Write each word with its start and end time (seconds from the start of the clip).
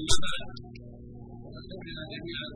اما 0.00 0.16
بعد 0.24 0.48
سمعنا 1.70 2.02
جميعا 2.14 2.48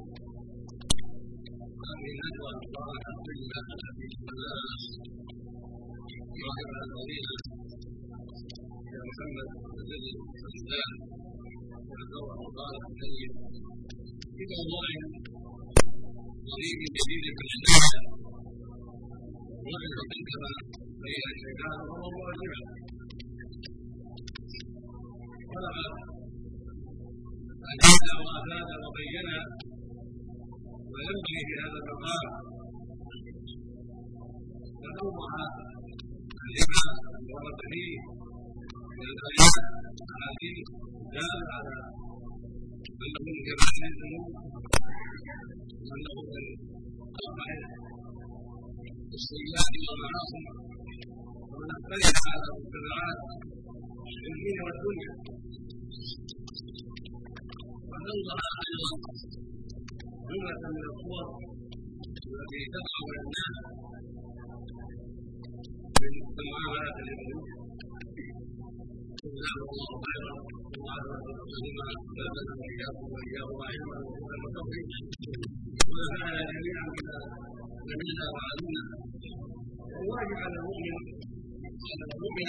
هذه 1.85 2.09
الندوه 2.15 2.51
المباركه 2.55 3.09
الطيبه 3.17 3.59
التي 3.75 4.07
تبلغنا 4.15 4.75
صاحب 6.41 6.69
الفضيله 6.85 7.35
يا 8.95 9.01
محمد 9.09 9.49
الذي 9.83 10.13
الاسلام 10.45 10.93
والدور 11.91 12.29
المبارك 12.37 12.83
الطيب 12.91 13.33
في 14.37 14.43
موضوع 14.55 14.87
قريب 16.51 16.81
جديد 16.97 17.25
بالحداثه 17.37 18.01
وغير 19.67 19.99
كما 20.31 20.51
بين 21.03 21.25
الشيطان 21.35 21.79
وموضوع 21.91 22.27
الجمعه 22.35 22.67
طلب 25.55 26.14
أجاد 27.75 28.07
وأفاد 28.25 28.71
وبين 28.85 29.29
ويمشي 30.93 31.39
في 31.49 31.55
هذا 31.63 31.79
المقام 31.83 32.27
ونوضح 34.83 35.33
الربا 36.47 36.83
ورد 37.33 37.61
فيه 37.73 37.95
من 38.99 39.07
الآيات 39.15 39.57
أحاديث 40.15 40.59
دالة 41.15 41.49
على 41.57 41.77
أنه 43.05 43.21
من 43.27 43.37
كبائر 43.47 43.83
الذنوب 43.93 44.27
وأنه 45.87 46.17
من 46.35 46.45
أربع 47.25 47.47
السيئات 49.19 49.75
والمعاصي 49.87 50.43
ومن 51.51 51.69
أكثرها 51.77 52.21
على 52.33 52.45
المجتمعات 52.51 53.19
في 54.21 54.27
الدين 54.33 54.59
والدنيا. 54.67 55.13
ونوضح 57.95 58.43
أيضا 58.67 58.93
جمله 60.31 60.63
من 60.75 60.85
الصور 60.93 61.27
التي 62.35 62.63
تقع 62.75 62.99
الناس 63.23 63.57
من 66.03 66.13
المعاملات 66.43 66.97
اليوميه 67.03 67.55
جزاه 69.35 69.61
الله 69.73 69.93
خيرا 70.07 70.35
وعلى 70.85 71.15
لما 71.65 71.89
بلغنا 72.17 72.55
واياكم 72.63 73.07
واياهم 73.15 73.59
علما 73.69 73.99
وتوفيق 74.43 74.89
ونفعنا 75.91 76.43
جميعا 76.53 76.85
بما 76.95 77.19
سمعنا 77.89 78.27
وعلمنا 78.35 78.83
الواجب 80.01 80.39
على 80.45 80.57
المؤمن 80.61 80.97
على 81.91 82.05
المؤمن 82.17 82.49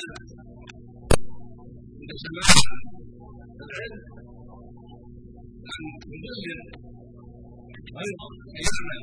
عند 2.00 2.12
سماع 2.25 2.47
العلم 3.66 4.02
أن 5.73 5.83
يبلغ 5.91 6.38
غيره 7.97 8.25
يعمل 8.66 9.02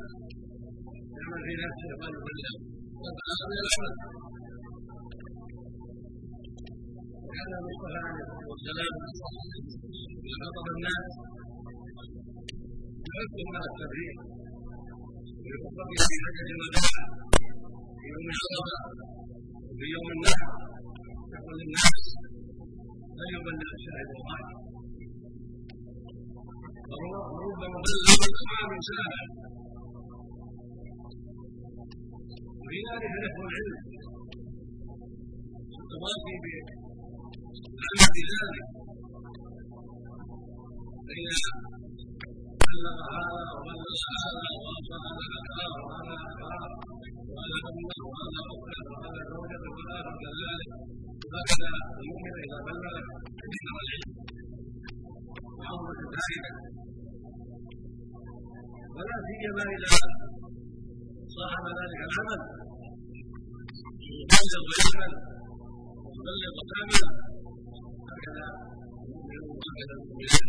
يعمل 1.17 1.41
في 1.45 1.53
نفسه 1.63 1.89
قد 2.01 2.13
يبلغ 2.19 2.55
والآخر 3.01 3.49
يعمل 3.59 3.93
وكان 7.23 7.51
المصطفى 7.59 7.99
عليه 8.07 8.23
الصلاة 8.23 8.47
والسلام 8.51 8.93
إذا 10.27 10.37
خطب 10.43 10.67
الناس 10.75 11.07
يحثهم 13.09 13.49
على 13.57 13.67
التبليغ 13.71 14.15
ويخطب 15.43 15.87
في 16.07 16.15
حجة 16.23 16.47
الوداع 16.55 16.95
في 17.99 18.05
يوم 18.13 18.27
عرفة 18.39 18.79
وفي 19.69 19.85
يوم 19.95 20.07
النحر 20.15 20.51
يقول 21.35 21.55
للناس 21.61 21.95
فليبلغ 23.17 23.69
الشاهد 23.77 24.09
الغائب 24.17 24.72
وربما 27.01 27.79
بلغ 27.85 28.19
الأمام 28.29 28.71
ساعة 28.89 29.23
وفي 32.59 32.79
ذلك 32.89 33.13
نحو 33.25 33.41
العلم 33.47 33.77
التواصي 35.81 36.35
بالعمل 36.43 38.09
بذلك 38.15 38.67
فإذا 41.07 41.51
بلغ 42.69 42.97
هذا 43.15 43.43
وبلغ 43.55 43.93
هذا 44.21 44.47
وأصاب 44.63 45.11
هذا 45.33 45.67
وهذا 45.83 46.15
أخاه 46.27 46.71
وهذا 47.33 47.57
أمه 47.69 47.99
وهذا 48.11 48.39
أخته 48.53 48.85
وهذا 48.91 49.21
زوجته 49.31 49.69
وهذا 49.77 50.11
كذلك 50.23 50.69
وهكذا 51.31 51.71
المؤمن 52.01 52.35
إذا 52.45 52.57
بلغ 52.67 52.95
ذكر 53.53 53.73
سيما 59.43 59.63
إذا 59.75 59.89
صاحب 61.37 61.65
ذلك 61.79 61.99
العمل. 62.07 62.41
يبلغ 64.19 64.63
ويعمل 64.69 65.11
ويبلغ 66.15 66.55
ويعمل 66.67 67.03
هكذا. 68.11 68.45
المؤمنون 69.05 69.55
وهكذا 69.59 69.93
المؤمنات 69.99 70.47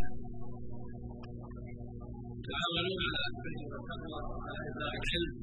يتعاونون 2.38 3.00
على 3.14 3.26
البر 3.30 3.56
والتقوى 3.70 4.20
وعلى 4.30 4.60
إبلاغ 4.70 4.92
العلم. 5.00 5.34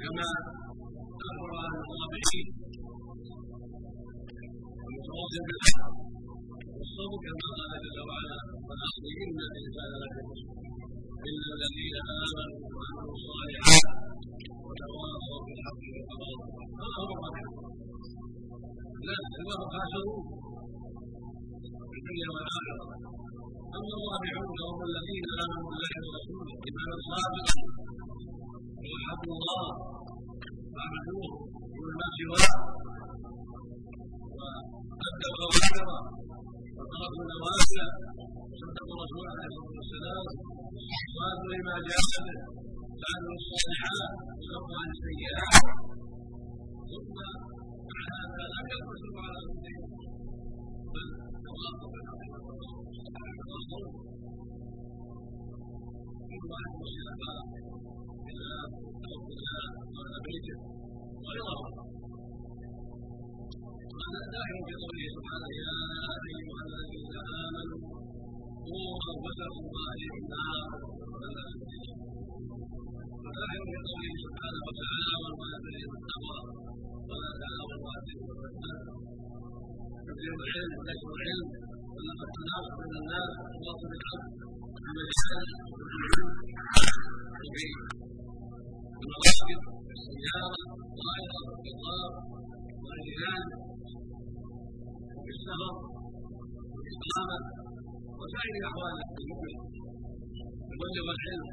كما 0.00 0.20
الله 0.20 0.59
أمر 1.28 1.50
عن 1.62 1.72
الصابرين 1.82 2.48
والمتواصل 4.82 5.42
بالحق 5.48 5.94
والصبر 6.76 7.18
كما 7.24 7.48
قال 7.58 7.72
جل 7.84 7.98
وعلا 8.08 8.38
والاصلين 8.68 9.30
الانسان 9.48 9.90
لا 10.02 10.08
يموت 10.16 10.40
الا 11.28 11.48
الذين 11.56 11.96
امنوا 12.24 12.58
وعملوا 12.74 13.14
الصالحات 13.18 13.86
وتواصوا 14.66 15.40
بالحق 15.46 15.82
هذا 16.80 16.98
هو 17.00 17.12
الرابع 17.16 17.44
لا 19.08 19.16
سواه 19.36 19.62
خاسرون 19.72 20.22
في 21.90 21.96
الدنيا 22.00 22.28
والاخره 22.34 22.84
اما 23.78 23.94
الرابعون 23.98 24.58
هم 24.70 24.80
الذين 24.90 25.24
امنوا 25.44 25.64
بالله 25.70 25.92
ورسوله 26.06 26.52
ايمانا 26.66 26.96
صادقا 27.08 27.56
وحبوا 28.90 29.34
الله 29.38 29.68
وعبدوه 30.80 31.30
دون 31.76 31.92
ما 32.00 32.08
سواه 32.18 32.54
وادوا 34.38 35.34
اوامره 35.44 35.98
وتركوا 36.76 37.22
النوافل 37.24 37.78
وصدقوا 38.50 38.96
رسوله 39.02 39.30
عليه 39.32 39.46
الصلاه 39.50 39.74
والسلام 39.78 40.26
واتوا 41.16 41.50
لما 41.52 41.74
جاء 41.88 42.04
به 42.24 42.38
فعلوا 43.00 43.34
الصالحات 43.40 44.12
وصبروا 44.38 44.78
عن 44.82 44.88
السيئات 44.96 45.64
ثم 46.90 47.16
مع 47.90 48.00
هذا 48.12 48.42
لا 48.52 48.60
يقتصر 48.72 49.14
على 49.24 49.38
انفسهم 49.44 49.90
بل 50.94 51.06
تواصوا 51.44 51.90
بالحق 51.92 52.20
والصوم 53.50 53.92
كل 56.30 56.42
واحد 56.52 56.72
مسلم 56.82 57.20
إلى 58.30 58.48
ربنا 59.12 59.48
وعلى 59.50 59.79
بيته 60.30 60.56
وغيره 61.22 61.60
وهذا 63.92 64.20
داخل 64.36 64.58
في 64.66 64.74
قوله 64.82 65.06
سبحانه 65.16 65.48
يا 65.62 65.74
ايها 66.30 66.62
الذين 66.68 67.14
امنوا 67.46 67.80
قوا 68.66 68.94
انفسكم 69.12 69.64
واهلكم 69.74 70.22
نارا 70.34 70.64
ولا 71.10 71.42
وداخل 73.24 73.62
في 73.70 73.76
قوله 73.88 74.12
سبحانه 74.24 74.60
وتعاونوا 74.66 75.40
على 75.46 75.56
البر 75.58 75.76
والتقوى 75.90 76.38
ولا 77.08 77.30
تعاونوا 77.42 77.88
على 77.92 78.00
الاثم 78.04 78.26
والعدوان 78.28 78.78
تبليغ 80.06 80.34
العلم 80.46 80.72
ونشر 80.78 81.08
العلم 81.18 81.48
ولقد 81.94 82.28
تناقض 82.36 82.78
من 82.82 82.94
الناس 83.00 83.30
وتواصل 83.42 83.86
بالحق 83.92 84.24
في 84.84 84.90
مجال 84.96 85.48
وفي 87.42 87.66
السياره 89.96 90.58
الطائره 90.86 91.38
والقطار 91.46 92.10
وغير 92.82 93.14
ذلك 93.24 93.52
وفي 95.14 95.30
السفر 95.36 95.74
والاقامه 96.74 97.38
وسائر 98.20 98.54
احوال 98.68 98.94
المؤمن 99.20 99.56
يبلغ 100.72 101.06
العلم 101.16 101.48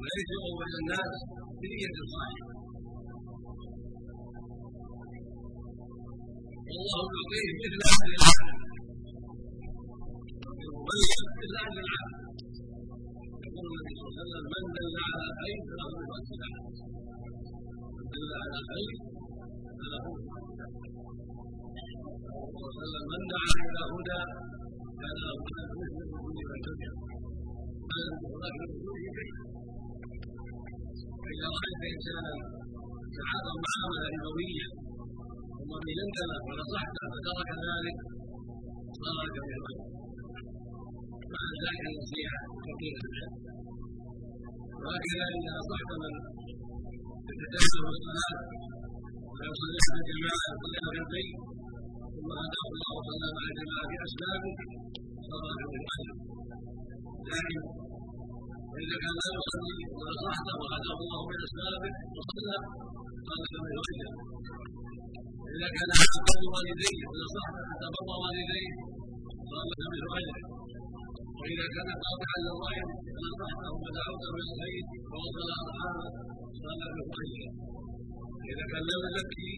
ويجمع 0.00 0.44
بين 0.60 0.74
الناس 0.82 1.14
بنية 1.62 1.96
صالحة 2.14 2.48
والله 6.72 7.04
يعطيه 7.14 7.48
مثل 7.62 7.80
أجر 7.92 8.10
العالم 8.18 8.60
المبلغ 10.62 11.20
مثل 11.40 11.54
أجر 11.66 11.80
العالم 11.86 12.21
وسلم 14.22 14.44
من 14.54 14.64
دل 14.76 14.94
على 15.08 15.26
خير 15.40 15.58
فله 15.68 15.88
الاتباع 16.06 16.54
من 17.96 18.04
دل 18.12 18.30
على 18.42 18.58
خير 18.70 18.94
فله 19.78 20.04
وسلم 22.66 23.04
من 23.12 23.22
دعا 23.32 23.52
إلى 23.66 23.82
هدى 23.92 24.20
كان 25.00 25.16
له 25.22 25.34
مثل 25.42 25.70
كل 26.22 26.38
من 26.50 26.58
تبعه 26.66 26.94
فاذا 31.22 31.48
رايت 31.56 31.82
انسانا 31.92 32.34
تعاطى 33.16 33.52
معامله 33.66 34.06
ربويه 34.26 34.66
ثم 35.56 35.72
بينتنا 35.86 36.36
ونصحته 36.46 37.02
فترك 37.12 37.50
ذلك 37.66 37.96
صار 39.02 39.16
لك 39.26 39.36
من 39.50 39.60
مع 41.34 41.42
ذلك 41.62 41.82
النصيحه 41.90 42.40
كثيره 42.66 43.02
وهكذا 44.84 45.24
اذا 45.36 45.52
نصحت 45.60 45.90
من 46.02 46.12
يتجاوز 47.30 47.94
الصلاه 47.96 48.34
ولا 49.30 49.44
يصلي 49.50 49.78
على 49.86 50.00
الجماعه 50.02 50.46
يصلي 50.54 50.78
على 50.86 50.98
البيت 51.04 51.36
ثم 52.14 52.30
هداه 52.42 52.66
الله 52.74 52.90
وصلى 52.98 53.28
مع 53.36 53.42
الجماعه 53.50 53.84
باسبابه 53.90 54.54
صار 55.28 55.44
له 55.60 55.70
من 55.72 55.82
لكن 57.30 57.60
واذا 58.72 58.96
كان 59.02 59.14
لا 59.20 59.28
يصلي 59.38 59.76
ونصحته 59.98 60.54
وهداه 60.60 60.98
الله 61.04 61.20
باسبابه 61.28 61.92
وصلى 62.16 62.56
قال 63.28 63.40
كما 63.52 63.68
يرجع 63.76 64.10
اذا 65.54 65.68
كان 65.76 65.90
عاقل 66.00 66.42
والديه 66.52 67.02
ونصحته 67.10 67.62
حتى 67.70 67.86
بر 67.94 68.08
والديه 68.22 68.72
قال 69.52 69.68
كما 69.80 69.96
يرجع 70.02 70.51
وإذا 71.42 71.66
كان 71.74 71.88
قاطعا 72.04 72.36
للرحم 72.44 72.88
فنصحته 73.14 73.70
ودعوته 73.82 74.28
بالخير 74.36 74.84
ووصل 75.12 75.48
ارحامه 75.62 76.06
قال 76.64 76.80
له 76.96 77.06
خيرا 77.18 77.48
إذا 78.52 78.64
كان 78.72 78.82
لا 78.88 78.96
يزكي 79.04 79.50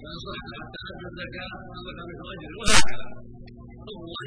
فنصحته 0.00 0.52
حتى 0.60 0.80
ادى 0.90 1.06
الزكاة 1.10 1.52
قال 1.74 1.86
له 1.98 2.06
اجر 2.32 2.52
وهكذا. 2.60 3.08
الله 3.88 4.26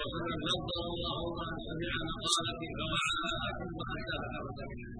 وسلم 0.00 0.40
نظر 0.50 0.78
الله 0.92 1.20
من 1.38 1.52
سمع 1.66 1.94
مقالتي 2.10 2.68
فوعاها 2.78 3.48
ثم 3.58 3.78
حتى 3.90 4.14
ذكرت 4.22 4.58
بها 4.70 4.90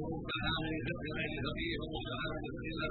ورب 0.00 0.28
حامل 0.44 0.74
ذكر 0.88 1.06
غير 1.18 1.32
فقيه 1.46 1.74
ومستحب 1.82 2.42
إلا 2.70 2.86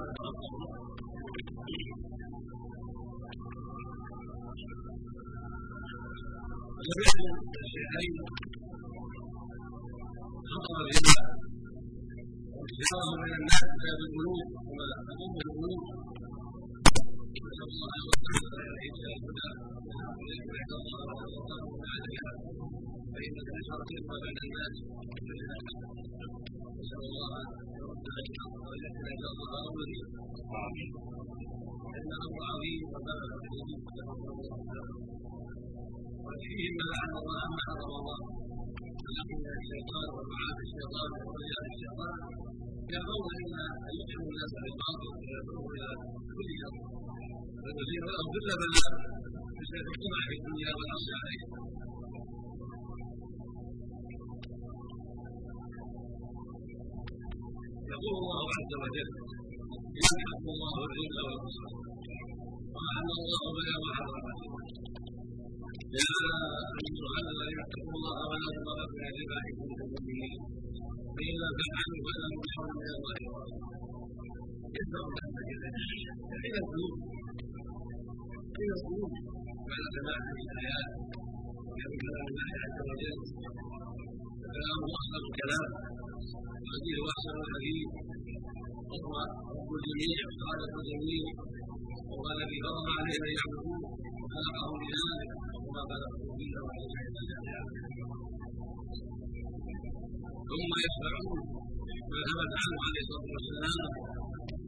تضم 15.07 15.35
القلوب 15.45 15.83
نسال 17.43 17.67
الله 17.71 18.01
سبحانه 18.07 18.45
وتعالى 18.51 18.79
الهدى 19.17 19.49
ويسمع 20.23 20.59
الله 26.19 26.79
نسال 26.79 27.01
الله 27.07 27.33
الحق 28.23 28.53
ويحمد 28.67 29.21
الله 29.31 29.63
ان 31.97 32.11
عظيم 32.49 32.81
وبلغ 32.93 33.29
الحديث 33.29 33.79
وفيه 36.25 36.61
ما 36.77 36.85
لعن 36.91 37.11
الله 37.21 37.41
ما 37.53 37.59
حرم 37.65 37.91
الله 37.99 38.19
ولكن 39.03 39.41
الشيطان 39.61 40.07
ومعاد 40.15 40.57
الشيطان 40.67 41.09
ورجال 41.25 41.63
الشيطان 41.73 42.15
إلى 43.41 43.61
ان 43.87 43.93
يدعوا 43.99 44.27
الناس 44.31 44.51
بالباطل 44.63 45.07
ويدعون 45.19 45.71
إلى 45.75 45.89
كل 46.35 46.49
شر 46.61 46.75
فالذين 47.63 48.03
لهم 48.13 48.27
كل 48.33 48.47
بلاء 48.61 48.91
الطمع 49.93 50.19
في 50.29 50.35
الدنيا 50.39 50.71
والارض 50.77 51.07
عليه 51.21 51.41
يقول 57.93 58.13
الله 58.21 58.43
عز 58.57 58.73
وجل 58.83 59.09
يمحق 59.99 60.43
الله 60.53 60.73
الرزق 60.85 61.17
والبصر 61.25 61.65
واحل 62.75 63.09
الله 63.19 63.43
بلا 63.55 63.75
وحرم 63.83 64.92
يا 65.93 66.09
ايها 66.81 67.17
الذين 67.23 67.59
اتقوا 67.65 67.93
الله 67.97 68.17
ولا 68.31 68.47
تضربوا 68.55 68.87
من 68.97 69.05
الربا 69.11 69.37
ان 69.47 69.53
كنتم 69.59 69.87
مؤمنين 69.93 70.39
فان 71.15 71.35
لم 71.43 71.53
تفعلوا 71.61 72.01
فلكم 72.05 72.43
شر 72.53 72.67
من 72.79 72.89
الله 72.97 73.15
إلى 76.45 76.57
القلوب 76.63 76.95
إلى 78.61 78.73
القلوب 78.77 79.11
بعد 79.69 79.83
سماع 79.95 80.17
هذه 80.27 80.43
الايات 80.53 80.89
وكان 81.67 81.91
كلام 82.03 82.25
الله 82.29 82.47
عز 82.63 82.77
وجل 82.89 83.19
اصدق 84.99 85.23
الكلام 85.31 85.69
الحديث 86.63 86.97
واحسن 87.05 87.35
الحديث 87.45 87.89
وهو 88.89 89.15
الجميع 89.77 90.17
وخالق 90.29 90.73
الجميع 90.81 91.25
وهو 92.09 92.25
الذي 92.35 92.57
فرض 92.65 92.87
علينا 92.97 93.25
ان 93.29 93.33
يعبدوه 93.37 93.81
وخلقهم 94.21 94.77
بذلك 94.81 95.52
ثم 100.49 100.71
يشفعون 100.85 101.39
ما 102.11 102.19
ثبت 102.29 102.51
عنه 102.61 102.79
عليه 102.87 103.01
الصلاة 103.05 103.27
والسلام؟ 103.33 103.79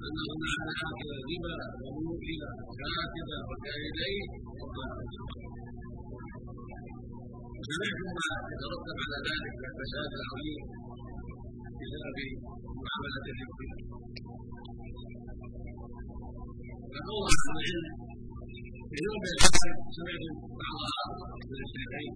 انه 0.05 0.27
لعن 0.43 0.67
اكل 0.85 1.09
الربا 1.19 1.55
وموكل 1.83 2.41
كاتب 2.79 3.29
وكائدين 3.49 4.27
وسمعتم 7.57 8.09
ما 8.17 8.27
يترتب 8.51 8.97
على 9.05 9.17
ذلك 9.27 9.53
من 9.59 9.65
الفساد 9.71 10.11
العظيم 10.19 10.61
بسبب 11.79 12.17
معاملة 12.85 13.25
الربا 13.35 13.69
أهل 17.31 17.49
العلم 17.53 17.89
في 17.97 18.04
يوم 19.03 19.21
الحسن 19.33 19.71
سمعت 19.97 20.23
بعضها 20.61 21.03
من 21.49 21.59
الشيخين 21.65 22.11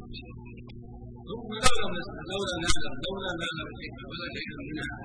ثم 1.30 1.50
لولا 1.66 2.04
لولا 2.32 2.56
نعلم 2.66 2.94
لولا 3.06 3.32
نعلم 3.42 3.68
الحكمه 3.74 4.04
ولا 4.12 4.28
شيء 4.36 4.50
منها 4.70 4.98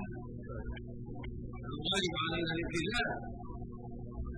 الغالب 1.71 2.13
علينا 2.23 2.51
الابتلاء 2.55 3.09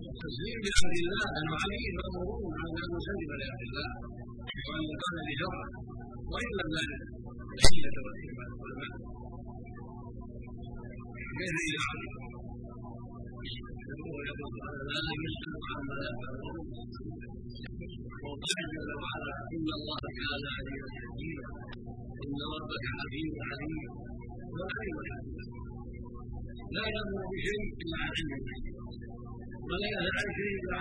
والتسليم 0.05 0.57
بامر 0.63 0.93
الله 1.03 1.25
ان 1.39 1.49
عليه 1.61 1.85
مامورون 1.97 2.53
على 2.61 2.71
ان 2.83 2.89
نسلم 2.97 3.31
لامر 3.41 3.61
الله 3.67 3.89
وان 4.67 4.83
نقال 4.91 5.15
لشرعه 5.27 5.67
وان 6.31 6.49
لم 6.59 6.69
نعلم 6.77 7.01
الحيله 7.55 7.97
والحكمه 8.05 8.45
والمعنى 8.61 8.99
كيف 11.37 11.57
يقول 11.75 11.99
يقول 12.07 12.36
لا 14.37 15.01
يسال 15.23 15.55
عما 15.69 16.01
وقال 18.25 18.59
جل 18.73 18.89
وعلا 19.01 19.33
ان 19.55 19.67
الله 19.77 19.99
كان 20.17 20.43
عليما 20.57 20.89
حكيما 21.01 21.47
أن 22.23 22.39
ربك 22.55 22.85
حكيم 22.97 23.31
عليم 23.49 23.89
وعلم 24.57 24.97
حكيم 25.09 25.47
لا 26.75 26.83
يامر 26.95 27.21
بشيء 27.31 27.65
الا 27.81 27.99
علم 28.05 28.31
ولا 29.69 29.87
ينهى 29.93 30.11
عن 30.17 30.29
شيء 30.37 30.53
إلا 30.57 30.77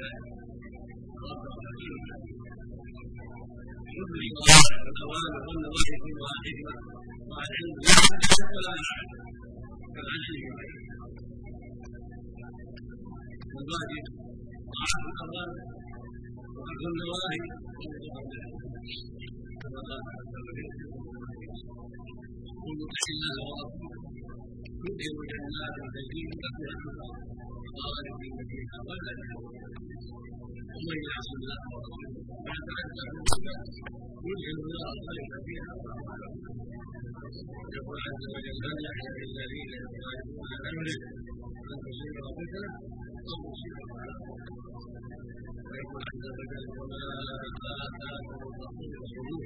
ذلك 0.00 0.26
ربك 1.30 1.58
حكيم 1.68 1.98
والاوامر 3.98 5.42
والنواهي 5.48 5.94
كلها 6.04 7.07
حكمه 7.28 7.30
مع 7.30 7.40
العلم 7.48 7.76
لا 7.84 7.92
يعلم 7.98 8.50
ولا 8.56 8.72
يعلم 8.82 9.20
كالعجل 9.94 10.36
الواجب 13.58 14.04
طاعة 14.74 15.02
الأمر 15.10 15.50
وترك 16.56 16.82
النواهي 16.90 17.40
كما 19.60 19.80
قال 19.88 20.00
عز 20.18 20.34
وجل 20.46 20.70
كل 22.64 22.80
الله 23.14 23.36
ورسوله 23.48 24.02
يدخل 24.84 25.20
جنات 25.32 25.76
تجري 25.94 26.22
من 26.28 26.36
تحتها 26.44 26.72
الانهار 26.74 27.16
خالدين 27.82 28.36
فيها 28.50 28.76
ولا 28.88 29.12
ومن 30.74 30.98
يعص 31.08 31.28
الله 31.38 31.60
ورسوله 31.72 32.10
بعد 32.46 32.66
ان 32.82 32.88
تكون 34.18 34.38
يدخل 34.46 34.72
النار 34.74 34.96
خالدا 35.06 35.38
فيها 35.46 35.72
يقول 37.76 37.96
عز 38.06 38.24
وجل 38.34 38.56
من 38.64 38.76
يحسب 38.86 39.16
الذين 39.30 39.70
يخالفون 39.84 40.50
امره 40.70 40.98
ان 41.70 41.78
تصيبهم 41.84 42.32
فتنه 42.38 42.72
أو 43.30 43.40
عذاب 43.60 43.90
ويقول 45.68 46.02
عز 46.10 46.24
وجل 46.38 46.64
وما 46.78 47.02
آتاكم 47.84 48.38
الرسول 48.48 48.90
فخذوه 49.00 49.44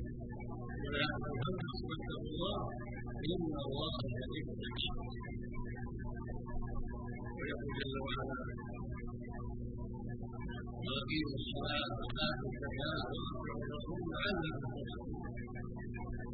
ولا 0.84 1.06
تنسوا 1.22 1.88
واتقوا 1.90 2.30
الله 2.32 2.60
إن 3.32 3.52
الله 3.66 3.92
شديد 4.18 4.46
العقاب 4.54 4.98
ويقول 7.38 7.72
جل 7.78 7.96
وعلا 8.04 8.61
وأقيموا 11.02 11.36
الصلاة 11.42 11.90
وآتوا 12.02 12.48
الزكاة 12.52 13.02
الرسول 13.58 14.00
لعلكم 14.12 14.72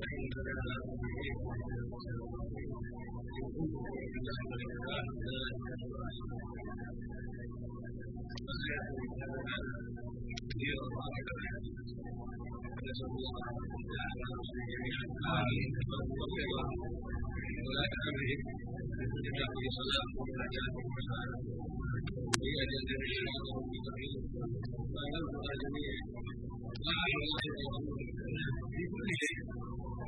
فإن 0.00 0.22
لا 0.46 0.76
تطيعوا 0.86 1.52
إن 3.36 3.46
كنتم 3.56 3.84
بالله 4.12 4.40
والإسلام 4.50 5.06
ذلك 5.24 5.64
فسيأتي 8.46 9.04
كذا 9.16 9.40
كثيرا 10.48 10.86
نسأل 12.88 13.10
الله 13.18 13.34
تعالى 13.92 14.22
المسلمين 14.30 14.68
جميعا 14.74 15.04
آمين 15.40 15.70
ولا 17.66 17.84
أمرهم 18.08 18.42
بكل 18.98 19.26
شهر 19.38 19.64
صلاة 19.78 20.10
ونجاة 20.18 20.74
وسعادة 20.94 21.38
وإيجاد 22.38 22.72
جميع 22.90 23.20
المستقيم 23.26 24.20
وأنزل 24.92 25.50
جميع 25.64 25.94
طاعة 26.86 27.14
الله 27.22 27.42
في 28.72 28.82
كل 28.92 29.08
شيء 29.20 29.38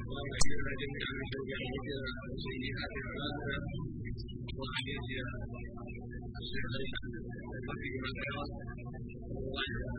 اللهم 0.09 0.33
اجعلنا 0.39 0.73
جميعا 0.83 1.11
من 1.19 1.25
شر 1.31 1.43
انفسنا 1.59 2.11
وسيئات 2.31 2.93
اعمالنا 3.03 3.57
وعن 4.59 4.85
يدينا 4.93 5.33
الشيخين 6.41 6.93
وفي 7.67 7.91
من 8.03 8.15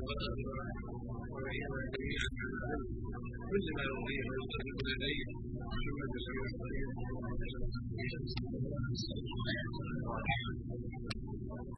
وقدرنا 0.08 0.66
وبينا 1.34 1.80
جميعا 1.94 2.29
عن 2.50 2.80
كل 3.50 3.66